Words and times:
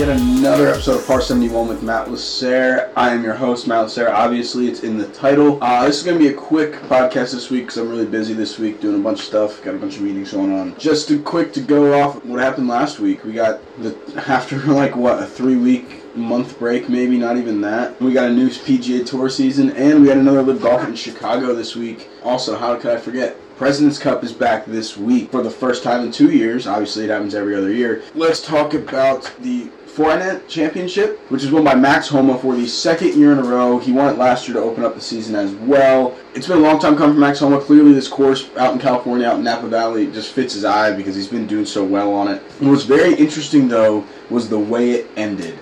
another 0.00 0.68
episode 0.68 0.98
of 0.98 1.06
Par 1.06 1.20
71 1.20 1.68
with 1.68 1.82
Matt 1.82 2.10
Lasser. 2.10 2.90
I 2.96 3.12
am 3.12 3.22
your 3.22 3.34
host, 3.34 3.68
Matt 3.68 3.82
Lasser. 3.82 4.08
Obviously, 4.08 4.66
it's 4.66 4.82
in 4.82 4.96
the 4.96 5.06
title. 5.08 5.62
Uh, 5.62 5.84
this 5.86 5.98
is 5.98 6.02
going 6.02 6.18
to 6.18 6.24
be 6.24 6.32
a 6.32 6.36
quick 6.36 6.72
podcast 6.82 7.32
this 7.32 7.50
week 7.50 7.64
because 7.64 7.76
I'm 7.76 7.88
really 7.88 8.06
busy 8.06 8.32
this 8.32 8.58
week 8.58 8.80
doing 8.80 8.98
a 8.98 9.02
bunch 9.02 9.20
of 9.20 9.24
stuff. 9.26 9.62
Got 9.62 9.74
a 9.74 9.78
bunch 9.78 9.96
of 9.96 10.02
meetings 10.02 10.32
going 10.32 10.52
on. 10.52 10.76
Just 10.78 11.10
a 11.10 11.18
quick 11.18 11.52
to 11.52 11.60
go 11.60 12.00
off 12.00 12.24
what 12.24 12.40
happened 12.40 12.68
last 12.68 13.00
week. 13.00 13.22
We 13.22 13.32
got 13.32 13.60
the 13.82 13.96
after 14.26 14.58
like 14.58 14.96
what 14.96 15.22
a 15.22 15.26
three 15.26 15.56
week 15.56 16.16
month 16.16 16.58
break, 16.58 16.88
maybe 16.88 17.18
not 17.18 17.36
even 17.36 17.60
that. 17.60 18.00
We 18.00 18.12
got 18.12 18.30
a 18.30 18.32
new 18.32 18.48
PGA 18.48 19.06
Tour 19.06 19.28
season, 19.28 19.70
and 19.72 20.02
we 20.02 20.08
had 20.08 20.16
another 20.16 20.42
LIV 20.42 20.62
Golf 20.62 20.84
in 20.88 20.96
Chicago 20.96 21.54
this 21.54 21.76
week. 21.76 22.08
Also, 22.24 22.56
how 22.56 22.76
could 22.76 22.90
I 22.90 22.96
forget? 22.98 23.36
President's 23.56 23.98
Cup 23.98 24.24
is 24.24 24.32
back 24.32 24.64
this 24.64 24.96
week 24.96 25.30
for 25.30 25.42
the 25.42 25.50
first 25.50 25.84
time 25.84 26.04
in 26.04 26.10
two 26.10 26.32
years. 26.32 26.66
Obviously, 26.66 27.04
it 27.04 27.10
happens 27.10 27.34
every 27.34 27.54
other 27.54 27.70
year. 27.70 28.02
Let's 28.14 28.44
talk 28.44 28.74
about 28.74 29.30
the 29.40 29.70
Fortinet 29.94 30.48
Championship, 30.48 31.18
which 31.30 31.44
is 31.44 31.50
won 31.50 31.64
by 31.64 31.74
Max 31.74 32.08
Homa 32.08 32.38
for 32.38 32.56
the 32.56 32.66
second 32.66 33.14
year 33.14 33.32
in 33.32 33.38
a 33.38 33.42
row. 33.42 33.78
He 33.78 33.92
won 33.92 34.08
it 34.08 34.16
last 34.16 34.48
year 34.48 34.54
to 34.54 34.62
open 34.62 34.84
up 34.84 34.94
the 34.94 35.02
season 35.02 35.34
as 35.34 35.52
well. 35.52 36.16
It's 36.34 36.46
been 36.46 36.58
a 36.58 36.60
long 36.60 36.78
time 36.78 36.96
coming 36.96 37.14
for 37.14 37.20
Max 37.20 37.40
Homa. 37.40 37.60
Clearly, 37.60 37.92
this 37.92 38.08
course 38.08 38.48
out 38.56 38.72
in 38.72 38.78
California, 38.78 39.26
out 39.26 39.36
in 39.36 39.44
Napa 39.44 39.68
Valley, 39.68 40.06
just 40.06 40.32
fits 40.32 40.54
his 40.54 40.64
eye 40.64 40.92
because 40.92 41.14
he's 41.14 41.28
been 41.28 41.46
doing 41.46 41.66
so 41.66 41.84
well 41.84 42.14
on 42.14 42.28
it. 42.28 42.40
What 42.60 42.70
was 42.70 42.84
very 42.86 43.14
interesting, 43.14 43.68
though, 43.68 44.06
was 44.30 44.48
the 44.48 44.58
way 44.58 44.92
it 44.92 45.10
ended. 45.16 45.58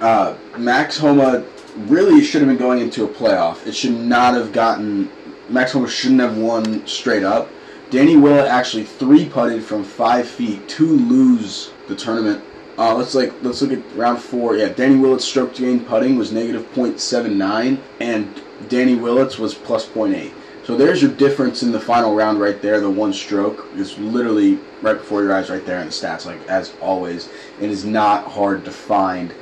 Uh, 0.00 0.34
Max 0.56 0.96
Homa 0.96 1.44
really 1.76 2.24
should 2.24 2.40
have 2.40 2.48
been 2.48 2.56
going 2.56 2.80
into 2.80 3.04
a 3.04 3.08
playoff. 3.08 3.66
It 3.66 3.74
should 3.74 3.92
not 3.92 4.32
have 4.32 4.52
gotten 4.52 5.10
Max 5.50 5.72
Homa 5.72 5.88
shouldn't 5.88 6.20
have 6.20 6.38
won 6.38 6.86
straight 6.86 7.22
up. 7.22 7.50
Danny 7.90 8.16
Willett 8.16 8.46
actually 8.46 8.84
three 8.84 9.28
putted 9.28 9.62
from 9.62 9.84
five 9.84 10.26
feet 10.26 10.66
to 10.70 10.86
lose 10.86 11.70
the 11.86 11.94
tournament. 11.94 12.42
Uh, 12.76 12.94
let's 12.94 13.14
like 13.14 13.32
let's 13.42 13.62
look 13.62 13.72
at 13.72 13.96
round 13.96 14.18
four. 14.18 14.56
Yeah, 14.56 14.68
Danny 14.68 14.96
Willett's 14.96 15.24
stroke 15.24 15.54
gain 15.54 15.84
putting 15.84 16.16
was 16.16 16.32
negative 16.32 16.66
.79, 16.74 17.80
and 18.00 18.42
Danny 18.68 18.96
Willett's 18.96 19.38
was 19.38 19.54
plus 19.54 19.86
.8. 19.88 20.32
So 20.64 20.76
there's 20.76 21.02
your 21.02 21.12
difference 21.12 21.62
in 21.62 21.72
the 21.72 21.80
final 21.80 22.14
round 22.14 22.40
right 22.40 22.60
there. 22.60 22.80
The 22.80 22.90
one 22.90 23.12
stroke 23.12 23.68
is 23.76 23.98
literally 23.98 24.58
right 24.80 24.96
before 24.96 25.22
your 25.22 25.34
eyes, 25.34 25.50
right 25.50 25.64
there 25.64 25.80
in 25.80 25.86
the 25.86 25.92
stats. 25.92 26.26
Like 26.26 26.44
as 26.48 26.74
always, 26.80 27.28
it 27.60 27.70
is 27.70 27.84
not 27.84 28.26
hard 28.26 28.64
to 28.64 28.70
find. 28.70 29.32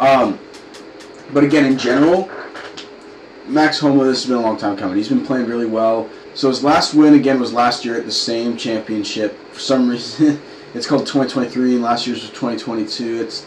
Um, 0.00 0.40
but 1.32 1.44
again, 1.44 1.66
in 1.66 1.78
general, 1.78 2.28
Max 3.46 3.78
Homa, 3.78 4.04
this 4.04 4.22
has 4.22 4.26
been 4.26 4.38
a 4.38 4.42
long 4.42 4.56
time 4.56 4.76
coming. 4.76 4.96
He's 4.96 5.08
been 5.08 5.24
playing 5.24 5.46
really 5.46 5.66
well. 5.66 6.08
So 6.34 6.48
his 6.48 6.64
last 6.64 6.94
win 6.94 7.14
again 7.14 7.38
was 7.38 7.52
last 7.52 7.84
year 7.84 7.96
at 7.96 8.06
the 8.06 8.12
same 8.12 8.56
championship. 8.56 9.38
For 9.52 9.60
some 9.60 9.88
reason, 9.88 10.40
it's 10.74 10.86
called 10.86 11.02
2023, 11.02 11.74
and 11.74 11.82
last 11.82 12.06
year's 12.06 12.22
was 12.22 12.30
2022. 12.30 13.20
It's 13.22 13.46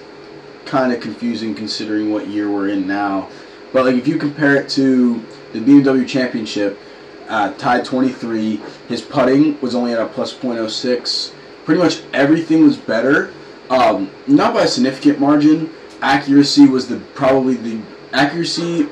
kind 0.65 0.91
of 0.91 1.01
confusing 1.01 1.55
considering 1.55 2.11
what 2.11 2.27
year 2.27 2.51
we're 2.51 2.69
in 2.69 2.87
now. 2.87 3.29
But 3.71 3.85
like 3.85 3.95
if 3.95 4.07
you 4.07 4.17
compare 4.17 4.55
it 4.55 4.69
to 4.69 5.23
the 5.53 5.59
BMW 5.59 6.07
Championship, 6.07 6.79
uh, 7.27 7.53
tied 7.53 7.85
23, 7.85 8.61
his 8.87 9.01
putting 9.01 9.59
was 9.61 9.75
only 9.75 9.93
at 9.93 9.99
a 9.99 10.05
plus 10.05 10.33
.06. 10.33 11.33
Pretty 11.65 11.81
much 11.81 12.01
everything 12.13 12.63
was 12.63 12.75
better, 12.75 13.33
um, 13.69 14.11
not 14.27 14.53
by 14.53 14.63
a 14.63 14.67
significant 14.67 15.19
margin. 15.19 15.69
Accuracy 16.01 16.67
was 16.67 16.87
the 16.87 16.97
probably 17.15 17.55
the 17.55 17.81
accuracy 18.11 18.89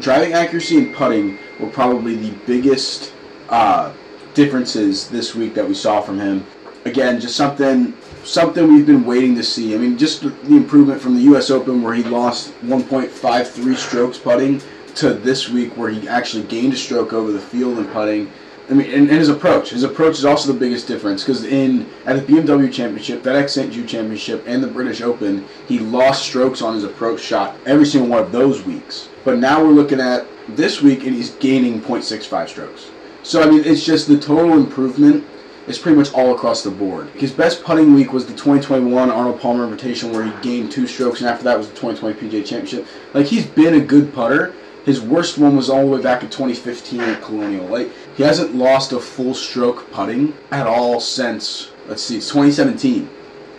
driving 0.00 0.32
accuracy 0.32 0.78
and 0.78 0.94
putting 0.94 1.38
were 1.60 1.68
probably 1.68 2.16
the 2.16 2.30
biggest 2.46 3.12
uh, 3.48 3.92
differences 4.34 5.08
this 5.08 5.34
week 5.34 5.54
that 5.54 5.66
we 5.66 5.74
saw 5.74 6.00
from 6.00 6.18
him. 6.18 6.44
Again, 6.84 7.20
just 7.20 7.36
something 7.36 7.94
something 8.24 8.68
we've 8.68 8.86
been 8.86 9.04
waiting 9.04 9.34
to 9.36 9.42
see. 9.42 9.74
I 9.74 9.78
mean, 9.78 9.98
just 9.98 10.22
the 10.22 10.56
improvement 10.56 11.00
from 11.00 11.14
the 11.14 11.22
U.S. 11.22 11.50
Open 11.50 11.82
where 11.82 11.94
he 11.94 12.02
lost 12.02 12.52
1.53 12.62 13.76
strokes 13.76 14.18
putting 14.18 14.60
to 14.96 15.14
this 15.14 15.48
week 15.48 15.76
where 15.76 15.90
he 15.90 16.08
actually 16.08 16.44
gained 16.44 16.72
a 16.72 16.76
stroke 16.76 17.12
over 17.12 17.32
the 17.32 17.40
field 17.40 17.78
in 17.78 17.86
putting. 17.86 18.30
I 18.68 18.74
mean, 18.74 18.90
and, 18.92 19.10
and 19.10 19.18
his 19.18 19.28
approach. 19.28 19.70
His 19.70 19.82
approach 19.82 20.14
is 20.18 20.24
also 20.24 20.52
the 20.52 20.58
biggest 20.58 20.86
difference 20.86 21.24
because 21.24 21.44
in 21.44 21.88
at 22.06 22.14
the 22.14 22.32
BMW 22.32 22.72
Championship, 22.72 23.22
FedEx 23.22 23.50
St. 23.50 23.72
Jude 23.72 23.88
Championship, 23.88 24.44
and 24.46 24.62
the 24.62 24.68
British 24.68 25.00
Open, 25.00 25.44
he 25.66 25.80
lost 25.80 26.22
strokes 26.22 26.62
on 26.62 26.74
his 26.74 26.84
approach 26.84 27.20
shot 27.20 27.56
every 27.66 27.84
single 27.84 28.08
one 28.08 28.22
of 28.22 28.30
those 28.30 28.62
weeks. 28.64 29.08
But 29.24 29.38
now 29.38 29.62
we're 29.62 29.72
looking 29.72 30.00
at 30.00 30.26
this 30.48 30.82
week, 30.82 31.04
and 31.04 31.14
he's 31.14 31.30
gaining 31.30 31.80
0.65 31.80 32.48
strokes. 32.48 32.90
So 33.22 33.42
I 33.42 33.50
mean, 33.50 33.64
it's 33.64 33.84
just 33.84 34.06
the 34.06 34.18
total 34.18 34.54
improvement 34.54 35.26
is 35.66 35.78
pretty 35.78 35.96
much 35.96 36.12
all 36.12 36.34
across 36.34 36.62
the 36.62 36.70
board. 36.70 37.08
His 37.10 37.32
best 37.32 37.62
putting 37.62 37.94
week 37.94 38.12
was 38.12 38.26
the 38.26 38.32
2021 38.32 39.10
Arnold 39.10 39.40
Palmer 39.40 39.64
Invitation, 39.64 40.12
where 40.12 40.24
he 40.24 40.32
gained 40.42 40.72
two 40.72 40.86
strokes, 40.86 41.20
and 41.20 41.28
after 41.28 41.44
that 41.44 41.58
was 41.58 41.68
the 41.68 41.76
2020 41.76 42.18
PGA 42.18 42.46
Championship. 42.46 42.86
Like 43.14 43.26
he's 43.26 43.46
been 43.46 43.74
a 43.74 43.80
good 43.80 44.12
putter. 44.12 44.54
His 44.84 45.00
worst 45.00 45.36
one 45.36 45.56
was 45.56 45.68
all 45.68 45.84
the 45.84 45.96
way 45.96 46.02
back 46.02 46.22
in 46.22 46.30
2015 46.30 47.00
at 47.00 47.22
Colonial. 47.22 47.66
Like 47.66 47.90
he 48.16 48.22
hasn't 48.22 48.54
lost 48.54 48.92
a 48.92 49.00
full 49.00 49.34
stroke 49.34 49.90
putting 49.92 50.34
at 50.50 50.66
all 50.66 51.00
since 51.00 51.70
let's 51.86 52.02
see, 52.02 52.16
it's 52.16 52.28
2017. 52.28 53.08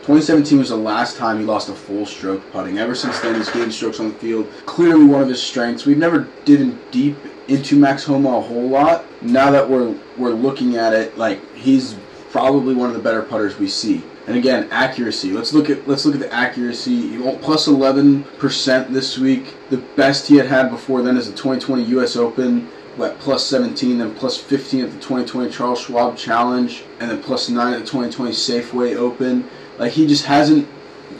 2017 0.01 0.57
was 0.57 0.69
the 0.69 0.75
last 0.75 1.15
time 1.15 1.37
he 1.37 1.45
lost 1.45 1.69
a 1.69 1.75
full 1.75 2.07
stroke 2.07 2.41
putting. 2.51 2.79
Ever 2.79 2.95
since 2.95 3.19
then, 3.19 3.35
he's 3.35 3.51
gained 3.51 3.71
strokes 3.71 3.99
on 3.99 4.07
the 4.07 4.15
field. 4.15 4.51
Clearly, 4.65 5.05
one 5.05 5.21
of 5.21 5.29
his 5.29 5.41
strengths. 5.41 5.85
We've 5.85 5.97
never 5.97 6.27
did 6.43 6.75
deep 6.89 7.15
into 7.47 7.75
Max 7.75 8.03
Homa 8.05 8.37
a 8.37 8.41
whole 8.41 8.67
lot. 8.67 9.05
Now 9.21 9.51
that 9.51 9.69
we're 9.69 9.95
we're 10.17 10.31
looking 10.31 10.75
at 10.75 10.93
it, 10.93 11.17
like 11.17 11.55
he's 11.55 11.95
probably 12.31 12.73
one 12.73 12.89
of 12.89 12.95
the 12.95 13.01
better 13.01 13.21
putters 13.21 13.59
we 13.59 13.67
see. 13.67 14.03
And 14.27 14.37
again, 14.37 14.67
accuracy. 14.71 15.31
Let's 15.31 15.53
look 15.53 15.69
at 15.69 15.87
let's 15.87 16.05
look 16.05 16.15
at 16.15 16.21
the 16.21 16.33
accuracy. 16.33 17.17
Plus 17.17 17.41
Plus 17.41 17.67
11 17.67 18.23
percent 18.39 18.93
this 18.93 19.17
week. 19.17 19.55
The 19.69 19.77
best 19.77 20.27
he 20.27 20.37
had 20.37 20.47
had 20.47 20.69
before 20.69 21.01
then 21.01 21.17
is 21.17 21.29
the 21.29 21.35
2020 21.35 21.83
U.S. 21.83 22.15
Open 22.15 22.69
at 22.99 23.17
plus 23.19 23.45
17, 23.47 23.97
then 23.97 24.13
plus 24.15 24.37
15 24.37 24.85
at 24.85 24.91
the 24.91 24.97
2020 24.97 25.49
Charles 25.51 25.81
Schwab 25.81 26.17
Challenge, 26.17 26.83
and 26.99 27.09
then 27.09 27.21
plus 27.23 27.49
9 27.49 27.73
at 27.73 27.79
the 27.79 27.85
2020 27.85 28.31
Safeway 28.31 28.95
Open. 28.95 29.49
Like 29.77 29.91
he 29.91 30.05
just 30.05 30.25
hasn't 30.25 30.67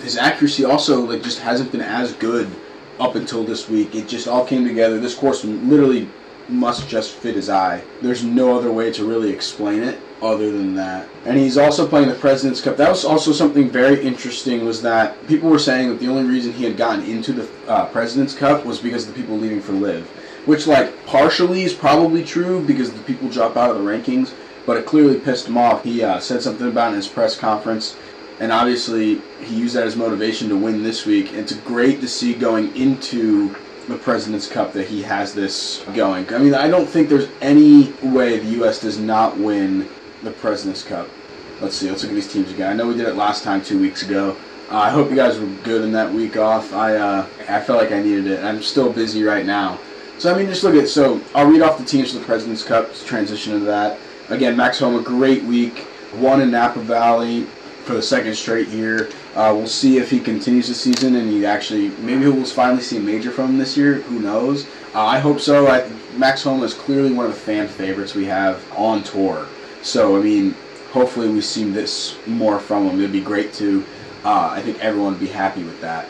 his 0.02 0.18
accuracy 0.18 0.64
also 0.64 1.02
like 1.02 1.22
just 1.22 1.40
hasn't 1.40 1.72
been 1.72 1.82
as 1.82 2.14
good 2.14 2.50
up 3.00 3.16
until 3.16 3.44
this 3.44 3.68
week. 3.70 3.96
It 3.96 4.08
just 4.08 4.28
all 4.28 4.46
came 4.46 4.66
together. 4.66 5.00
This 5.00 5.16
course 5.16 5.44
literally 5.44 6.10
must 6.52 6.88
just 6.88 7.14
fit 7.14 7.36
his 7.36 7.50
eye. 7.50 7.84
There's 8.02 8.24
no 8.24 8.58
other 8.58 8.72
way 8.72 8.92
to 8.94 9.06
really 9.06 9.32
explain 9.32 9.84
it 9.84 10.00
other 10.22 10.52
than 10.52 10.76
that. 10.76 11.08
And 11.26 11.38
he's 11.38 11.58
also 11.58 11.88
playing 11.88 12.10
the 12.10 12.16
President's 12.16 12.62
Cup. 12.62 12.78
That 12.78 12.90
was 12.90 13.06
also 13.06 13.32
something 13.32 13.70
very 13.70 14.02
interesting 14.04 14.66
was 14.66 14.82
that 14.84 15.28
people 15.28 15.50
were 15.50 15.60
saying 15.60 15.90
that 15.90 16.00
the 16.00 16.08
only 16.08 16.30
reason 16.30 16.54
he 16.54 16.64
had 16.64 16.78
gotten 16.78 17.04
into 17.06 17.34
the 17.34 17.50
uh, 17.68 17.88
President's 17.88 18.36
Cup 18.36 18.66
was 18.66 18.80
because 18.80 19.08
of 19.08 19.16
the 19.16 19.22
people 19.22 19.38
leaving 19.38 19.62
for 19.62 19.74
LIV, 19.74 20.06
Which, 20.46 20.68
like, 20.68 21.06
partially 21.06 21.64
is 21.64 21.74
probably 21.74 22.24
true 22.24 22.64
because 22.66 22.94
the 22.94 23.04
people 23.04 23.30
drop 23.30 23.58
out 23.58 23.72
of 23.72 23.78
the 23.78 23.84
rankings, 23.84 24.34
but 24.66 24.78
it 24.78 24.86
clearly 24.86 25.20
pissed 25.20 25.48
him 25.48 25.58
off. 25.58 25.84
He 25.84 26.04
uh, 26.04 26.20
said 26.20 26.44
something 26.44 26.68
about 26.68 26.90
in 26.90 26.98
his 26.98 27.08
press 27.08 27.36
conference 27.36 27.96
and 28.42 28.52
obviously 28.52 29.22
he 29.40 29.56
used 29.56 29.76
that 29.76 29.86
as 29.86 29.96
motivation 29.96 30.50
to 30.50 30.58
win 30.58 30.82
this 30.82 31.06
week. 31.06 31.30
And 31.30 31.42
it's 31.42 31.54
great 31.58 32.02
to 32.02 32.08
see 32.08 32.34
going 32.34 32.76
into 32.76 33.56
the 33.88 33.98
President's 33.98 34.48
Cup 34.48 34.74
that 34.74 34.88
he 34.88 35.02
has 35.04 35.34
this 35.34 35.84
going. 35.94 36.32
I 36.34 36.38
mean, 36.38 36.54
I 36.54 36.68
don't 36.68 36.88
think 36.88 37.10
there's 37.10 37.30
any 37.42 37.94
way 38.04 38.40
the 38.40 38.52
U.S. 38.58 38.80
does 38.80 38.98
not 39.00 39.38
win 39.38 39.90
the 40.24 40.32
President's 40.32 40.84
Cup. 40.84 41.08
Let's 41.60 41.76
see. 41.76 41.90
Let's 41.90 42.04
look 42.04 42.12
at 42.12 42.16
these 42.16 42.32
teams 42.32 42.52
again. 42.52 42.72
I 42.72 42.74
know 42.74 42.88
we 42.88 42.96
did 42.96 43.08
it 43.08 43.16
last 43.16 43.44
time 43.44 43.62
two 43.62 43.80
weeks 43.80 44.04
ago. 44.04 44.36
Uh, 44.70 44.78
I 44.78 44.90
hope 44.90 45.10
you 45.10 45.16
guys 45.16 45.40
were 45.40 45.48
good 45.64 45.84
in 45.84 45.92
that 45.92 46.12
week 46.12 46.38
off. 46.38 46.74
I 46.74 46.96
uh, 46.96 47.28
I 47.50 47.60
felt 47.60 47.82
like 47.82 47.92
I 47.92 48.02
needed 48.02 48.28
it. 48.28 48.44
I'm 48.44 48.62
still 48.62 48.92
busy 48.92 49.24
right 49.24 49.46
now. 49.46 49.80
So 50.18 50.34
I 50.34 50.38
mean, 50.38 50.48
just 50.48 50.64
look 50.64 50.76
at. 50.76 50.88
So 50.88 51.22
I'll 51.36 51.48
read 51.48 51.62
off 51.62 51.78
the 51.78 51.86
teams 51.86 52.14
for 52.14 52.20
the 52.20 52.26
President's 52.26 52.64
Cup. 52.64 52.94
Transition 53.06 53.54
into 53.54 53.66
that. 53.66 54.00
Again, 54.30 54.56
Max 54.56 54.80
Homa, 54.80 55.02
great 55.02 55.44
week. 55.44 55.80
One 56.14 56.42
in 56.42 56.52
Napa 56.52 56.80
Valley 56.80 57.44
for 57.84 57.94
the 57.94 58.02
second 58.02 58.36
straight 58.36 58.70
year. 58.70 59.10
Uh, 59.36 59.54
we'll 59.56 59.68
see 59.68 59.98
if 59.98 60.12
he 60.12 60.20
continues 60.20 60.68
the 60.68 60.74
season 60.74 61.16
and 61.16 61.30
he 61.30 61.46
actually 61.46 61.90
maybe 62.00 62.28
we'll 62.28 62.44
finally 62.44 62.82
see 62.82 62.98
a 62.98 63.00
major 63.00 63.32
from 63.32 63.52
him 63.52 63.58
this 63.58 63.78
year. 63.78 63.96
Who 63.96 64.20
knows? 64.20 64.68
Uh, 64.94 65.06
I 65.06 65.20
hope 65.20 65.40
so. 65.40 65.68
I, 65.68 65.90
Max 66.18 66.44
Homa 66.44 66.64
is 66.64 66.74
clearly 66.74 67.14
one 67.14 67.26
of 67.26 67.32
the 67.32 67.40
fan 67.40 67.68
favorites 67.68 68.14
we 68.14 68.26
have 68.26 68.62
on 68.78 69.04
tour. 69.04 69.48
So 69.84 70.18
I 70.18 70.22
mean, 70.22 70.56
hopefully 70.92 71.30
we 71.30 71.42
see 71.42 71.64
this 71.64 72.18
more 72.28 72.60
from 72.60 72.90
him. 72.90 73.00
It'd 73.00 73.12
be 73.12 73.22
great 73.22 73.54
to. 73.54 73.86
Uh, 74.24 74.50
I 74.52 74.62
think 74.62 74.80
everyone 74.80 75.14
would 75.14 75.20
be 75.20 75.28
happy 75.28 75.64
with 75.64 75.80
that. 75.82 76.08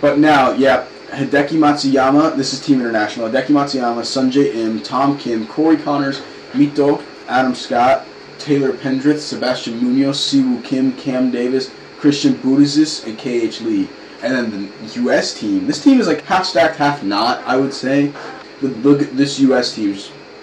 But 0.00 0.18
now, 0.18 0.52
yeah, 0.52 0.86
Hideki 1.10 1.58
Matsuyama. 1.58 2.36
This 2.36 2.54
is 2.54 2.64
Team 2.64 2.80
International. 2.80 3.28
Hideki 3.28 3.48
Matsuyama, 3.48 4.00
Sungjae 4.00 4.54
Im, 4.54 4.80
Tom 4.80 5.18
Kim, 5.18 5.46
Corey 5.46 5.76
Conners, 5.76 6.22
Mito, 6.52 7.02
Adam 7.28 7.54
Scott, 7.54 8.06
Taylor 8.38 8.72
Pendrith, 8.72 9.18
Sebastian 9.18 9.82
Munoz, 9.82 10.18
Siwoo 10.18 10.64
Kim, 10.64 10.92
Cam 10.92 11.30
Davis, 11.30 11.70
Christiaan 12.00 12.34
Bezuidenhout, 12.34 13.06
and 13.06 13.18
KH 13.18 13.60
Lee. 13.60 13.88
And 14.22 14.34
then 14.34 14.72
the 14.82 15.00
U.S. 15.02 15.38
team. 15.38 15.66
This 15.66 15.82
team 15.82 16.00
is 16.00 16.06
like 16.06 16.22
half 16.22 16.44
stacked, 16.44 16.76
half 16.76 17.02
not, 17.02 17.42
I 17.46 17.56
would 17.56 17.72
say. 17.72 18.12
But 18.60 18.76
look 18.78 19.00
at 19.02 19.16
this 19.16 19.38
U.S. 19.40 19.74
team. 19.74 19.96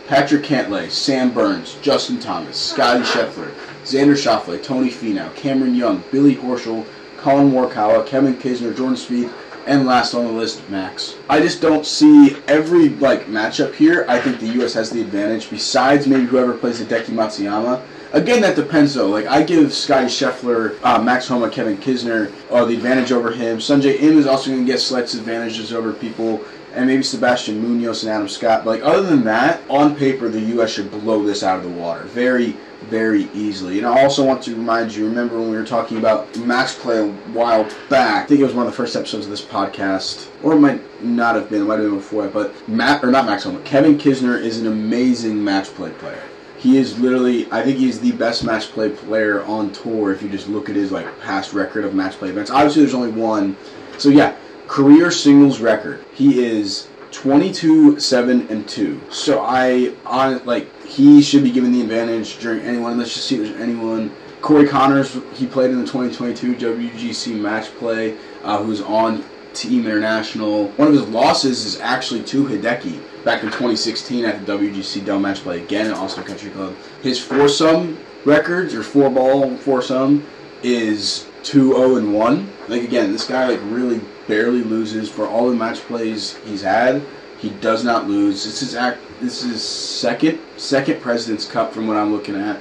Patrick 0.07 0.43
Cantlay, 0.43 0.89
Sam 0.89 1.33
Burns, 1.33 1.75
Justin 1.81 2.17
Thomas, 2.17 2.57
Scotty 2.57 3.03
Scheffler, 3.03 3.53
Xander 3.83 4.15
Schauffele, 4.15 4.63
Tony 4.63 4.89
Finau, 4.89 5.35
Cameron 5.35 5.75
Young, 5.75 6.01
Billy 6.11 6.35
Horschel, 6.35 6.85
Collin 7.17 7.51
Morikawa, 7.51 8.07
Kevin 8.07 8.35
Kisner, 8.35 8.75
Jordan 8.75 8.95
Spieth, 8.95 9.33
And 9.65 9.85
last 9.85 10.13
on 10.13 10.23
the 10.23 10.31
list, 10.31 10.67
Max. 10.69 11.17
I 11.29 11.41
just 11.41 11.61
don't 11.61 11.85
see 11.85 12.37
every 12.47 12.87
like 12.87 13.25
matchup 13.25 13.75
here. 13.75 14.05
I 14.07 14.21
think 14.21 14.39
the 14.39 14.47
U.S. 14.59 14.73
has 14.75 14.91
the 14.91 15.01
advantage. 15.01 15.49
Besides 15.49 16.07
maybe 16.07 16.25
whoever 16.25 16.57
plays 16.57 16.79
the 16.79 16.85
Hideki 16.85 17.09
Matsuyama. 17.09 17.81
Again, 18.13 18.41
that 18.41 18.55
depends 18.55 18.93
though. 18.93 19.07
Like 19.07 19.25
I 19.27 19.43
give 19.43 19.73
Scotty 19.73 20.07
Scheffler, 20.07 20.77
uh, 20.83 21.01
Max 21.01 21.27
Homa, 21.27 21.49
Kevin 21.49 21.77
Kisner 21.77 22.31
uh, 22.49 22.65
the 22.65 22.73
advantage 22.73 23.11
over 23.11 23.31
him. 23.31 23.57
Sungjae 23.57 23.99
Im 24.01 24.17
is 24.17 24.27
also 24.27 24.51
going 24.51 24.65
to 24.65 24.71
get 24.71 24.79
slight 24.79 25.13
advantages 25.13 25.73
over 25.73 25.93
people 25.93 26.43
and 26.73 26.85
maybe 26.85 27.03
Sebastian 27.03 27.59
Munoz 27.59 28.03
and 28.03 28.11
Adam 28.11 28.29
Scott. 28.29 28.63
But 28.63 28.71
like 28.71 28.83
other 28.83 29.01
than 29.01 29.23
that, 29.25 29.61
on 29.69 29.95
paper, 29.95 30.29
the 30.29 30.39
U.S. 30.39 30.71
should 30.71 30.91
blow 30.91 31.23
this 31.23 31.43
out 31.43 31.57
of 31.57 31.63
the 31.63 31.69
water 31.69 32.03
very, 32.03 32.55
very 32.83 33.23
easily. 33.33 33.79
And 33.79 33.87
I 33.87 34.03
also 34.03 34.23
want 34.23 34.43
to 34.43 34.55
remind 34.55 34.93
you, 34.93 35.07
remember 35.07 35.39
when 35.39 35.49
we 35.49 35.57
were 35.57 35.65
talking 35.65 35.97
about 35.97 36.35
match 36.37 36.69
play 36.75 36.99
a 36.99 37.11
while 37.33 37.67
back? 37.89 38.25
I 38.25 38.27
think 38.27 38.41
it 38.41 38.43
was 38.43 38.53
one 38.53 38.67
of 38.67 38.71
the 38.71 38.77
first 38.77 38.95
episodes 38.95 39.25
of 39.25 39.31
this 39.31 39.43
podcast, 39.43 40.29
or 40.43 40.53
it 40.53 40.59
might 40.59 41.03
not 41.03 41.35
have 41.35 41.49
been. 41.49 41.63
It 41.63 41.65
might 41.65 41.79
have 41.79 41.89
been 41.89 41.97
before. 41.97 42.27
But 42.27 42.69
Matt, 42.69 43.03
or 43.03 43.11
not 43.11 43.25
Max 43.25 43.43
Homa, 43.43 43.59
Kevin 43.61 43.97
Kisner 43.97 44.39
is 44.39 44.59
an 44.59 44.67
amazing 44.67 45.43
match 45.43 45.67
play 45.67 45.91
player. 45.91 46.23
He 46.57 46.77
is 46.77 46.99
literally, 46.99 47.51
I 47.51 47.63
think 47.63 47.77
he's 47.77 47.99
the 47.99 48.11
best 48.13 48.43
match 48.43 48.69
play 48.69 48.89
player 48.89 49.43
on 49.43 49.71
tour. 49.71 50.11
If 50.11 50.21
you 50.21 50.29
just 50.29 50.47
look 50.47 50.69
at 50.69 50.75
his 50.75 50.91
like 50.91 51.07
past 51.21 51.53
record 51.53 51.85
of 51.85 51.93
match 51.93 52.13
play 52.13 52.29
events, 52.29 52.49
obviously 52.49 52.81
there's 52.81 52.95
only 52.95 53.11
one. 53.11 53.55
So 53.97 54.09
yeah, 54.09 54.35
career 54.67 55.11
singles 55.11 55.59
record. 55.59 56.03
He 56.13 56.43
is 56.43 56.87
22 57.11 57.99
7 57.99 58.47
and 58.49 58.67
2 58.67 59.01
so 59.09 59.41
i 59.41 59.93
on 60.05 60.43
like 60.45 60.69
he 60.85 61.21
should 61.21 61.43
be 61.43 61.49
given 61.49 61.71
the 61.71 61.81
advantage 61.81 62.37
during 62.39 62.59
anyone 62.61 62.97
let's 62.97 63.13
just 63.13 63.27
see 63.27 63.35
if 63.35 63.41
there's 63.41 63.61
anyone 63.61 64.13
corey 64.41 64.67
Conners, 64.67 65.19
he 65.35 65.47
played 65.47 65.71
in 65.71 65.79
the 65.79 65.85
2022 65.85 66.55
wgc 66.55 67.39
match 67.39 67.67
play 67.75 68.17
uh, 68.43 68.61
who's 68.61 68.81
on 68.81 69.23
team 69.53 69.85
international 69.85 70.67
one 70.71 70.87
of 70.87 70.93
his 70.93 71.07
losses 71.07 71.65
is 71.65 71.79
actually 71.79 72.21
to 72.23 72.45
hideki 72.45 73.01
back 73.27 73.43
in 73.43 73.49
2016 73.49 74.23
at 74.25 74.45
the 74.45 74.53
wgc 74.53 75.03
dell 75.05 75.19
match 75.19 75.39
play 75.39 75.61
again 75.61 75.87
at 75.87 75.93
austin 75.93 76.23
country 76.23 76.49
club 76.51 76.73
his 77.03 77.19
foursome 77.23 77.97
records 78.23 78.73
or 78.73 78.83
four 78.83 79.09
ball 79.09 79.55
foursome 79.57 80.25
is 80.63 81.27
2-0 81.43 81.97
and 81.97 82.13
1 82.13 82.49
like 82.69 82.83
again 82.83 83.11
this 83.11 83.27
guy 83.27 83.47
like 83.47 83.59
really 83.65 83.99
barely 84.27 84.61
loses 84.63 85.09
for 85.09 85.27
all 85.27 85.49
the 85.49 85.55
match 85.55 85.79
plays 85.79 86.35
he's 86.45 86.61
had. 86.61 87.01
He 87.39 87.49
does 87.49 87.83
not 87.83 88.07
lose. 88.07 88.43
This 88.43 88.61
is 88.61 88.75
act. 88.75 88.99
This 89.21 89.43
is 89.43 89.63
second 89.63 90.39
second 90.57 91.01
President's 91.01 91.45
Cup 91.45 91.73
from 91.73 91.87
what 91.87 91.97
I'm 91.97 92.11
looking 92.11 92.35
at. 92.35 92.59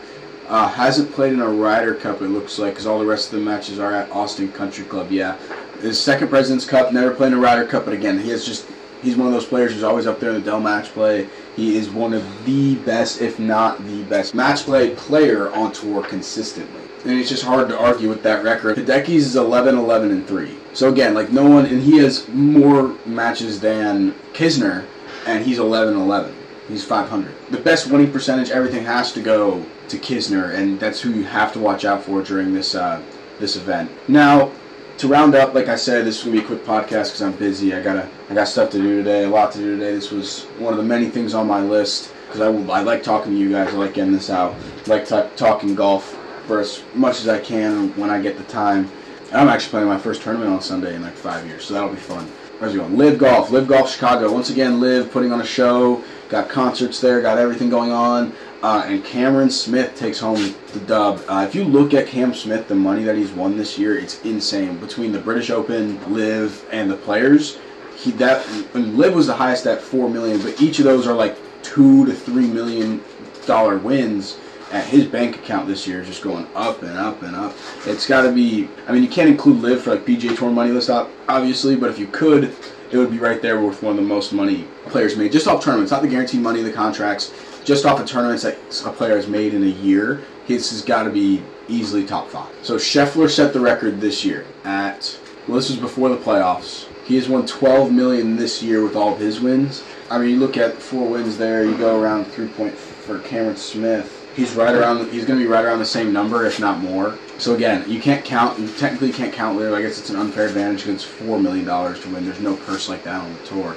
Uh, 0.48 0.68
hasn't 0.68 1.10
played 1.12 1.32
in 1.32 1.40
a 1.40 1.48
Ryder 1.48 1.94
Cup. 1.94 2.22
It 2.22 2.28
looks 2.28 2.58
like 2.58 2.74
because 2.74 2.86
all 2.86 3.00
the 3.00 3.06
rest 3.06 3.32
of 3.32 3.38
the 3.38 3.44
matches 3.44 3.78
are 3.78 3.92
at 3.92 4.10
Austin 4.10 4.52
Country 4.52 4.84
Club. 4.84 5.10
Yeah, 5.10 5.36
his 5.80 6.00
second 6.00 6.28
President's 6.28 6.64
Cup. 6.64 6.92
Never 6.92 7.14
played 7.14 7.28
in 7.28 7.38
a 7.38 7.40
Ryder 7.40 7.66
Cup, 7.66 7.84
but 7.84 7.94
again, 7.94 8.18
he 8.18 8.30
has 8.30 8.44
just. 8.44 8.66
He's 9.06 9.16
one 9.16 9.28
of 9.28 9.32
those 9.32 9.46
players 9.46 9.72
who's 9.72 9.84
always 9.84 10.06
up 10.06 10.18
there 10.18 10.30
in 10.30 10.34
the 10.34 10.42
Dell 10.42 10.58
match 10.58 10.88
play. 10.88 11.28
He 11.54 11.76
is 11.76 11.88
one 11.88 12.12
of 12.12 12.44
the 12.44 12.74
best, 12.74 13.20
if 13.20 13.38
not 13.38 13.84
the 13.86 14.02
best, 14.02 14.34
match 14.34 14.64
play 14.64 14.96
player 14.96 15.52
on 15.52 15.72
tour 15.72 16.02
consistently 16.02 16.82
and 17.04 17.20
it's 17.20 17.28
just 17.28 17.44
hard 17.44 17.68
to 17.68 17.78
argue 17.78 18.08
with 18.08 18.24
that 18.24 18.42
record. 18.42 18.76
Hideki's 18.76 19.26
is 19.26 19.36
11, 19.36 19.78
11, 19.78 20.10
and 20.10 20.26
3. 20.26 20.56
So 20.72 20.90
again, 20.90 21.14
like 21.14 21.30
no 21.30 21.48
one, 21.48 21.66
and 21.66 21.80
he 21.80 21.98
has 21.98 22.26
more 22.28 22.96
matches 23.06 23.60
than 23.60 24.12
Kisner, 24.32 24.84
and 25.24 25.44
he's 25.44 25.60
11, 25.60 25.94
11. 25.94 26.34
He's 26.66 26.84
500. 26.84 27.32
The 27.50 27.58
best 27.58 27.88
winning 27.88 28.10
percentage, 28.10 28.50
everything 28.50 28.84
has 28.84 29.12
to 29.12 29.22
go 29.22 29.64
to 29.88 29.98
Kisner, 29.98 30.52
and 30.52 30.80
that's 30.80 31.00
who 31.00 31.10
you 31.10 31.22
have 31.22 31.52
to 31.52 31.60
watch 31.60 31.84
out 31.84 32.02
for 32.02 32.22
during 32.22 32.52
this 32.52 32.74
uh, 32.74 33.00
this 33.38 33.54
event. 33.54 33.88
Now, 34.08 34.50
to 34.98 35.08
round 35.08 35.34
up, 35.34 35.54
like 35.54 35.68
I 35.68 35.76
said, 35.76 36.06
this 36.06 36.18
is 36.18 36.24
gonna 36.24 36.36
be 36.36 36.42
a 36.42 36.46
quick 36.46 36.64
podcast 36.64 37.08
because 37.08 37.22
I'm 37.22 37.32
busy. 37.32 37.74
I 37.74 37.82
gotta, 37.82 38.08
I 38.30 38.34
got 38.34 38.48
stuff 38.48 38.70
to 38.70 38.78
do 38.78 38.96
today, 38.96 39.24
a 39.24 39.28
lot 39.28 39.52
to 39.52 39.58
do 39.58 39.78
today. 39.78 39.94
This 39.94 40.10
was 40.10 40.44
one 40.58 40.72
of 40.72 40.78
the 40.78 40.84
many 40.84 41.10
things 41.10 41.34
on 41.34 41.46
my 41.46 41.60
list 41.60 42.12
because 42.26 42.40
I, 42.40 42.46
I 42.72 42.80
like 42.80 43.02
talking 43.02 43.32
to 43.32 43.38
you 43.38 43.50
guys. 43.50 43.74
I 43.74 43.76
like 43.76 43.94
getting 43.94 44.12
this 44.12 44.30
out. 44.30 44.54
I 44.86 44.90
like 44.90 45.06
t- 45.06 45.36
talking 45.36 45.74
golf 45.74 46.16
for 46.46 46.60
as 46.60 46.82
much 46.94 47.20
as 47.20 47.28
I 47.28 47.38
can 47.40 47.94
when 47.96 48.08
I 48.08 48.22
get 48.22 48.38
the 48.38 48.44
time. 48.44 48.90
And 49.30 49.40
I'm 49.40 49.48
actually 49.48 49.70
playing 49.70 49.88
my 49.88 49.98
first 49.98 50.22
tournament 50.22 50.50
on 50.50 50.62
Sunday 50.62 50.94
in 50.94 51.02
like 51.02 51.14
five 51.14 51.46
years, 51.46 51.64
so 51.64 51.74
that'll 51.74 51.90
be 51.90 51.96
fun. 51.96 52.24
Where's 52.58 52.74
it 52.74 52.78
going? 52.78 52.96
LIV 52.96 53.18
Golf, 53.18 53.50
LIV 53.50 53.68
Golf 53.68 53.90
Chicago. 53.92 54.32
Once 54.32 54.48
again, 54.48 54.80
LIV 54.80 55.10
putting 55.10 55.30
on 55.30 55.42
a 55.42 55.46
show, 55.46 56.02
got 56.30 56.48
concerts 56.48 57.00
there, 57.00 57.20
got 57.20 57.36
everything 57.36 57.68
going 57.68 57.92
on. 57.92 58.32
Uh, 58.62 58.84
and 58.86 59.04
Cameron 59.04 59.50
Smith 59.50 59.94
takes 59.96 60.18
home 60.18 60.54
the 60.72 60.80
dub. 60.80 61.22
Uh, 61.28 61.44
if 61.46 61.54
you 61.54 61.64
look 61.64 61.94
at 61.94 62.06
Cam 62.06 62.34
Smith, 62.34 62.68
the 62.68 62.74
money 62.74 63.04
that 63.04 63.16
he's 63.16 63.30
won 63.30 63.56
this 63.56 63.78
year, 63.78 63.98
it's 63.98 64.22
insane. 64.24 64.78
Between 64.78 65.12
the 65.12 65.18
British 65.18 65.50
Open, 65.50 66.00
LIV, 66.12 66.66
and 66.72 66.90
the 66.90 66.96
Players, 66.96 67.58
he 67.96 68.10
that 68.12 68.46
LIV 68.74 69.14
was 69.14 69.26
the 69.26 69.34
highest 69.34 69.66
at 69.66 69.80
four 69.80 70.08
million, 70.08 70.40
but 70.40 70.60
each 70.60 70.78
of 70.78 70.84
those 70.84 71.06
are 71.06 71.14
like 71.14 71.36
two 71.62 72.06
to 72.06 72.14
three 72.14 72.46
million 72.46 73.02
dollar 73.46 73.78
wins 73.78 74.38
at 74.72 74.84
his 74.84 75.04
bank 75.04 75.36
account 75.36 75.68
this 75.68 75.86
year 75.86 76.02
just 76.02 76.22
going 76.22 76.46
up 76.54 76.82
and 76.82 76.96
up 76.98 77.22
and 77.22 77.36
up. 77.36 77.54
It's 77.86 78.06
got 78.06 78.22
to 78.22 78.32
be. 78.32 78.68
I 78.86 78.92
mean, 78.92 79.02
you 79.02 79.08
can't 79.08 79.28
include 79.28 79.62
LIV 79.62 79.82
for 79.82 79.90
like 79.94 80.04
PGA 80.04 80.36
Tour 80.36 80.50
money 80.50 80.70
list, 80.70 80.90
obviously, 80.90 81.76
but 81.76 81.90
if 81.90 81.98
you 81.98 82.06
could, 82.08 82.54
it 82.90 82.96
would 82.96 83.10
be 83.10 83.18
right 83.18 83.42
there 83.42 83.60
with 83.60 83.82
one 83.82 83.92
of 83.92 83.96
the 83.96 84.02
most 84.02 84.32
money 84.32 84.66
players 84.86 85.16
made 85.16 85.32
just 85.32 85.46
off 85.46 85.62
tournaments, 85.62 85.92
not 85.92 86.02
the 86.02 86.08
guaranteed 86.08 86.40
money, 86.40 86.62
the 86.62 86.72
contracts, 86.72 87.32
just 87.66 87.84
off 87.84 88.00
of 88.00 88.06
tournaments 88.06 88.44
that 88.44 88.56
a 88.86 88.92
player 88.92 89.16
has 89.16 89.26
made 89.26 89.52
in 89.52 89.62
a 89.62 89.66
year. 89.66 90.22
His 90.46 90.70
has 90.70 90.82
got 90.82 91.02
to 91.02 91.10
be 91.10 91.42
easily 91.68 92.06
top 92.06 92.30
five. 92.30 92.54
So 92.62 92.76
Scheffler 92.76 93.28
set 93.28 93.52
the 93.52 93.60
record 93.60 94.00
this 94.00 94.24
year 94.24 94.46
at. 94.64 95.18
Well, 95.46 95.56
this 95.56 95.68
was 95.68 95.78
before 95.78 96.08
the 96.08 96.16
playoffs. 96.16 96.86
He 97.04 97.16
has 97.16 97.28
won 97.28 97.46
12 97.46 97.92
million 97.92 98.36
this 98.36 98.62
year 98.62 98.82
with 98.82 98.96
all 98.96 99.12
of 99.12 99.20
his 99.20 99.40
wins. 99.40 99.84
I 100.10 100.18
mean, 100.18 100.30
you 100.30 100.36
look 100.38 100.56
at 100.56 100.74
four 100.74 101.08
wins 101.08 101.36
there. 101.36 101.64
You 101.64 101.76
go 101.76 102.00
around 102.00 102.24
three 102.26 102.48
point 102.48 102.74
for 102.74 103.18
Cameron 103.20 103.56
Smith 103.56 104.26
he's 104.36 104.54
right 104.54 104.74
around. 104.74 105.10
He's 105.10 105.24
going 105.24 105.38
to 105.38 105.44
be 105.44 105.50
right 105.50 105.64
around 105.64 105.78
the 105.78 105.84
same 105.84 106.12
number, 106.12 106.44
if 106.46 106.60
not 106.60 106.78
more. 106.78 107.18
So 107.38 107.54
again, 107.54 107.90
you 107.90 108.00
can't 108.00 108.24
count. 108.24 108.58
You 108.60 108.68
technically 108.74 109.12
can't 109.12 109.32
count 109.32 109.58
Lillard. 109.58 109.74
I 109.74 109.82
guess 109.82 109.98
it's 109.98 110.10
an 110.10 110.16
unfair 110.16 110.46
advantage 110.46 110.80
because 110.80 110.94
it's 110.94 111.04
four 111.04 111.40
million 111.40 111.64
dollars 111.64 112.00
to 112.02 112.10
win. 112.10 112.24
There's 112.24 112.40
no 112.40 112.54
purse 112.56 112.88
like 112.88 113.02
that 113.04 113.22
on 113.22 113.32
the 113.32 113.40
tour. 113.44 113.76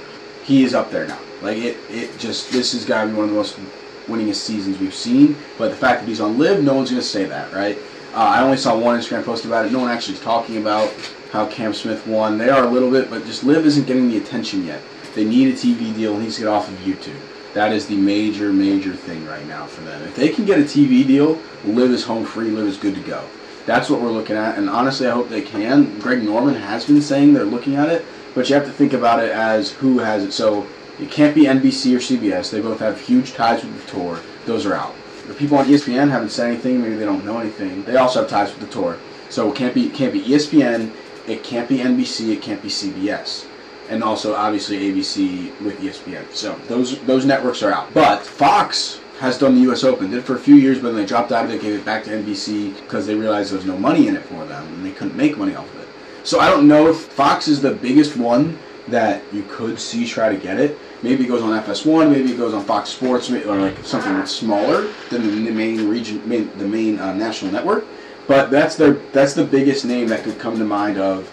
He 0.49 0.63
is 0.63 0.73
up 0.73 0.89
there 0.89 1.05
now. 1.05 1.19
Like 1.43 1.57
it, 1.57 1.77
it 1.91 2.17
just 2.17 2.51
this 2.51 2.71
has 2.71 2.83
got 2.83 3.03
to 3.03 3.09
be 3.09 3.13
one 3.13 3.25
of 3.25 3.29
the 3.29 3.35
most 3.35 3.59
winningest 4.07 4.37
seasons 4.37 4.79
we've 4.79 4.95
seen. 4.95 5.37
But 5.59 5.69
the 5.69 5.75
fact 5.75 6.01
that 6.01 6.07
he's 6.07 6.19
on 6.19 6.39
LIV, 6.39 6.63
no 6.63 6.73
one's 6.73 6.89
to 6.89 7.03
say 7.03 7.25
that, 7.25 7.53
right? 7.53 7.77
Uh, 8.15 8.17
I 8.17 8.41
only 8.41 8.57
saw 8.57 8.75
one 8.75 8.99
Instagram 8.99 9.23
post 9.23 9.45
about 9.45 9.67
it. 9.67 9.71
No 9.71 9.77
one 9.77 9.91
actually 9.91 10.17
talking 10.17 10.57
about 10.57 10.91
how 11.31 11.45
Cam 11.45 11.71
Smith 11.71 12.07
won. 12.07 12.39
They 12.39 12.49
are 12.49 12.63
a 12.63 12.67
little 12.67 12.89
bit, 12.89 13.11
but 13.11 13.27
just 13.27 13.43
LIV 13.43 13.67
isn't 13.67 13.85
getting 13.85 14.09
the 14.09 14.17
attention 14.17 14.65
yet. 14.65 14.81
They 15.13 15.23
need 15.23 15.49
a 15.49 15.53
TV 15.53 15.93
deal. 15.93 16.15
He 16.15 16.23
needs 16.23 16.37
to 16.37 16.41
get 16.41 16.47
off 16.47 16.67
of 16.67 16.75
YouTube. 16.79 17.19
That 17.53 17.71
is 17.71 17.85
the 17.85 17.97
major, 17.97 18.51
major 18.51 18.95
thing 18.95 19.27
right 19.27 19.45
now 19.45 19.67
for 19.67 19.81
them. 19.81 20.01
If 20.01 20.15
they 20.15 20.29
can 20.29 20.45
get 20.45 20.59
a 20.59 20.63
TV 20.63 21.05
deal, 21.05 21.39
LIV 21.63 21.91
is 21.91 22.03
home 22.03 22.25
free, 22.25 22.49
LIV 22.49 22.67
is 22.67 22.77
good 22.77 22.95
to 22.95 23.01
go. 23.01 23.23
That's 23.67 23.87
what 23.87 24.01
we're 24.01 24.09
looking 24.09 24.35
at, 24.35 24.57
and 24.57 24.67
honestly, 24.67 25.05
I 25.05 25.11
hope 25.11 25.29
they 25.29 25.43
can. 25.43 25.99
Greg 25.99 26.23
Norman 26.23 26.55
has 26.55 26.85
been 26.85 27.03
saying 27.03 27.33
they're 27.33 27.45
looking 27.45 27.75
at 27.75 27.89
it, 27.89 28.03
but 28.35 28.49
you 28.49 28.55
have 28.55 28.65
to 28.65 28.71
think 28.71 28.93
about 28.93 29.23
it 29.23 29.31
as 29.31 29.71
who 29.71 29.99
has 29.99 30.23
it. 30.23 30.31
So 30.31 30.67
it 30.99 31.11
can't 31.11 31.35
be 31.35 31.43
NBC 31.43 31.95
or 31.95 31.99
CBS. 31.99 32.51
They 32.51 32.61
both 32.61 32.79
have 32.79 32.99
huge 32.99 33.33
ties 33.33 33.63
with 33.63 33.85
the 33.85 33.91
tour. 33.91 34.19
Those 34.45 34.65
are 34.65 34.73
out. 34.73 34.95
The 35.27 35.33
people 35.33 35.57
on 35.57 35.65
ESPN 35.65 36.09
haven't 36.09 36.29
said 36.29 36.47
anything. 36.47 36.81
Maybe 36.81 36.95
they 36.95 37.05
don't 37.05 37.25
know 37.25 37.39
anything. 37.39 37.83
They 37.83 37.97
also 37.97 38.21
have 38.21 38.29
ties 38.29 38.49
with 38.51 38.61
the 38.61 38.73
tour. 38.73 38.97
So 39.29 39.51
it 39.51 39.55
can't 39.55 39.73
be 39.73 39.87
it 39.87 39.93
can't 39.93 40.13
be 40.13 40.21
ESPN. 40.21 40.91
It 41.27 41.43
can't 41.43 41.69
be 41.69 41.77
NBC. 41.77 42.33
It 42.33 42.41
can't 42.41 42.61
be 42.61 42.69
CBS 42.69 43.45
and 43.89 44.03
also 44.03 44.35
obviously 44.35 44.91
ABC 44.91 45.59
with 45.61 45.79
ESPN. 45.79 46.31
So 46.31 46.55
those 46.67 46.99
those 47.01 47.25
networks 47.25 47.63
are 47.63 47.71
out. 47.71 47.93
But 47.93 48.21
Fox 48.21 49.01
has 49.19 49.37
done 49.37 49.55
the 49.55 49.61
U.S. 49.61 49.83
Open. 49.83 50.09
Did 50.11 50.19
it 50.19 50.21
for 50.21 50.35
a 50.35 50.39
few 50.39 50.55
years, 50.55 50.79
but 50.79 50.89
then 50.89 50.95
they 50.97 51.05
dropped 51.05 51.31
out 51.31 51.43
of 51.43 51.51
it, 51.51 51.61
gave 51.61 51.77
it 51.77 51.83
back 51.83 52.05
to 52.05 52.11
NBC 52.11 52.75
because 52.75 53.05
they 53.05 53.15
realized 53.15 53.51
there 53.51 53.57
was 53.57 53.65
no 53.65 53.77
money 53.77 54.07
in 54.07 54.15
it 54.15 54.23
for 54.23 54.45
them, 54.45 54.65
and 54.67 54.85
they 54.85 54.91
couldn't 54.91 55.15
make 55.15 55.37
money 55.37 55.55
off 55.55 55.69
of 55.73 55.78
it. 55.78 55.78
So 56.23 56.39
I 56.39 56.49
don't 56.49 56.67
know 56.67 56.87
if 56.89 56.97
Fox 56.97 57.47
is 57.47 57.61
the 57.61 57.71
biggest 57.71 58.17
one 58.17 58.57
that 58.87 59.21
you 59.31 59.43
could 59.49 59.79
see 59.79 60.05
try 60.05 60.29
to 60.29 60.37
get 60.37 60.59
it. 60.59 60.77
Maybe 61.01 61.23
it 61.23 61.27
goes 61.27 61.41
on 61.41 61.51
FS1, 61.63 62.11
maybe 62.11 62.31
it 62.31 62.37
goes 62.37 62.53
on 62.53 62.63
Fox 62.63 62.89
Sports, 62.89 63.31
or 63.31 63.55
like 63.55 63.77
something 63.85 64.13
that's 64.13 64.31
smaller 64.31 64.91
than 65.09 65.45
the 65.45 65.51
main 65.51 65.87
region, 65.87 66.27
main, 66.27 66.49
the 66.57 66.67
main 66.67 66.99
uh, 66.99 67.13
national 67.13 67.51
network. 67.51 67.85
But 68.27 68.51
that's 68.51 68.75
their 68.75 68.93
that's 69.13 69.33
the 69.33 69.45
biggest 69.45 69.85
name 69.85 70.07
that 70.09 70.23
could 70.23 70.37
come 70.37 70.57
to 70.59 70.65
mind 70.65 70.97
of 70.97 71.31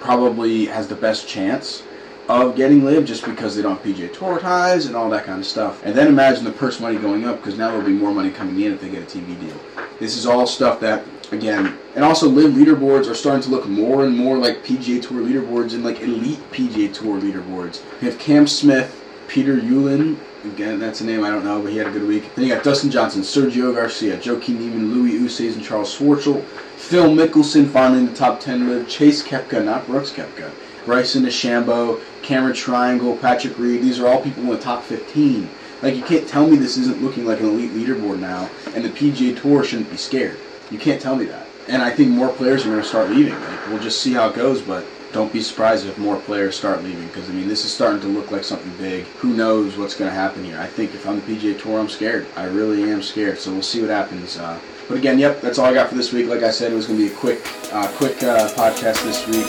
probably 0.00 0.66
has 0.66 0.88
the 0.88 0.94
best 0.94 1.28
chance 1.28 1.82
of 2.28 2.56
getting 2.56 2.84
live 2.84 3.04
just 3.04 3.24
because 3.24 3.54
they 3.54 3.62
don't 3.62 3.80
have 3.80 3.96
PGA 3.96 4.12
Tour 4.12 4.40
ties 4.40 4.86
and 4.86 4.96
all 4.96 5.08
that 5.10 5.24
kind 5.24 5.38
of 5.38 5.46
stuff. 5.46 5.84
And 5.84 5.94
then 5.94 6.08
imagine 6.08 6.44
the 6.44 6.52
purse 6.52 6.80
money 6.80 6.98
going 6.98 7.24
up 7.24 7.36
because 7.36 7.56
now 7.56 7.70
there'll 7.70 7.86
be 7.86 7.92
more 7.92 8.12
money 8.12 8.30
coming 8.30 8.60
in 8.60 8.72
if 8.72 8.80
they 8.80 8.88
get 8.88 9.02
a 9.02 9.18
TV 9.18 9.38
deal. 9.38 9.85
This 9.98 10.16
is 10.16 10.26
all 10.26 10.46
stuff 10.46 10.80
that, 10.80 11.04
again, 11.32 11.78
and 11.94 12.04
also 12.04 12.28
live 12.28 12.52
leaderboards 12.52 13.10
are 13.10 13.14
starting 13.14 13.42
to 13.42 13.50
look 13.50 13.66
more 13.66 14.04
and 14.04 14.16
more 14.16 14.36
like 14.36 14.64
PGA 14.64 15.00
Tour 15.00 15.22
leaderboards 15.22 15.72
and 15.72 15.84
like 15.84 16.00
elite 16.00 16.40
PGA 16.52 16.92
Tour 16.92 17.20
leaderboards. 17.20 17.82
You 18.00 18.10
have 18.10 18.18
Cam 18.18 18.46
Smith, 18.46 19.02
Peter 19.28 19.56
Uihlein, 19.56 20.18
again, 20.52 20.78
that's 20.78 21.00
a 21.00 21.04
name 21.04 21.24
I 21.24 21.30
don't 21.30 21.44
know, 21.44 21.60
but 21.60 21.72
he 21.72 21.78
had 21.78 21.86
a 21.86 21.90
good 21.90 22.06
week. 22.06 22.34
Then 22.34 22.46
you 22.46 22.54
got 22.54 22.64
Dustin 22.64 22.90
Johnson, 22.90 23.22
Sergio 23.22 23.74
Garcia, 23.74 24.20
Joaquin 24.24 24.58
Niemann, 24.58 24.92
Louis 24.92 25.18
Oosthuizen, 25.18 25.56
and 25.56 25.64
Charl 25.64 25.84
Schwartzel. 25.84 26.42
Phil 26.76 27.08
Mickelson 27.10 27.68
finally 27.68 28.00
in 28.00 28.06
the 28.06 28.14
top 28.14 28.40
10 28.40 28.68
live. 28.68 28.88
Chase 28.88 29.22
Koepka, 29.22 29.64
not 29.64 29.86
Brooks 29.86 30.10
Koepka. 30.10 30.50
Bryson 30.84 31.24
DeChambeau, 31.24 32.00
Cameron 32.22 32.54
Tringale, 32.54 33.20
Patrick 33.20 33.58
Reed. 33.58 33.82
These 33.82 33.98
are 33.98 34.06
all 34.06 34.22
people 34.22 34.44
in 34.44 34.50
the 34.50 34.58
top 34.58 34.84
15. 34.84 35.48
Like 35.82 35.94
you 35.94 36.02
can't 36.02 36.26
tell 36.26 36.46
me 36.46 36.56
this 36.56 36.76
isn't 36.78 37.02
looking 37.02 37.26
like 37.26 37.40
an 37.40 37.46
elite 37.46 37.72
leaderboard 37.72 38.18
now, 38.18 38.48
and 38.74 38.84
the 38.84 38.88
PGA 38.88 39.40
Tour 39.40 39.62
shouldn't 39.62 39.90
be 39.90 39.96
scared. 39.96 40.38
You 40.70 40.78
can't 40.78 41.00
tell 41.00 41.16
me 41.16 41.26
that. 41.26 41.46
And 41.68 41.82
I 41.82 41.90
think 41.90 42.10
more 42.10 42.28
players 42.28 42.64
are 42.64 42.70
going 42.70 42.82
to 42.82 42.88
start 42.88 43.10
leaving. 43.10 43.38
Like 43.38 43.68
we'll 43.68 43.82
just 43.82 44.00
see 44.00 44.12
how 44.12 44.28
it 44.28 44.36
goes, 44.36 44.62
but 44.62 44.86
don't 45.12 45.32
be 45.32 45.40
surprised 45.40 45.86
if 45.86 45.96
more 45.98 46.16
players 46.16 46.56
start 46.56 46.82
leaving 46.82 47.06
because 47.06 47.28
I 47.28 47.32
mean 47.32 47.48
this 47.48 47.64
is 47.64 47.72
starting 47.72 48.00
to 48.02 48.08
look 48.08 48.30
like 48.30 48.44
something 48.44 48.72
big. 48.76 49.04
Who 49.18 49.34
knows 49.34 49.76
what's 49.76 49.96
going 49.96 50.10
to 50.10 50.14
happen 50.14 50.44
here? 50.44 50.58
I 50.58 50.66
think 50.66 50.94
if 50.94 51.06
I'm 51.06 51.20
the 51.20 51.22
PGA 51.22 51.60
Tour, 51.60 51.80
I'm 51.80 51.88
scared. 51.88 52.26
I 52.36 52.44
really 52.44 52.90
am 52.90 53.02
scared. 53.02 53.38
So 53.38 53.52
we'll 53.52 53.62
see 53.62 53.80
what 53.80 53.90
happens. 53.90 54.38
Uh, 54.38 54.58
but 54.88 54.96
again, 54.96 55.18
yep, 55.18 55.40
that's 55.40 55.58
all 55.58 55.66
I 55.66 55.74
got 55.74 55.88
for 55.88 55.94
this 55.94 56.12
week. 56.12 56.26
Like 56.26 56.42
I 56.42 56.50
said, 56.50 56.72
it 56.72 56.76
was 56.76 56.86
going 56.86 56.98
to 56.98 57.08
be 57.08 57.12
a 57.12 57.16
quick, 57.16 57.40
uh, 57.72 57.88
quick 57.96 58.22
uh, 58.22 58.48
podcast 58.50 59.02
this 59.04 59.26
week. 59.26 59.46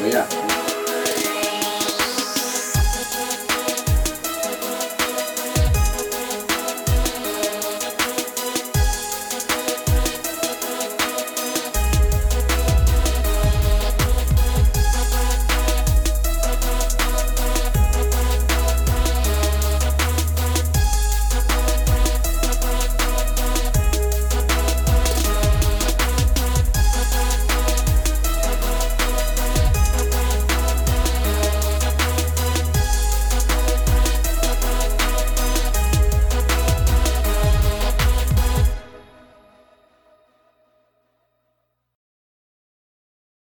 But 0.00 0.12
yeah. 0.12 0.49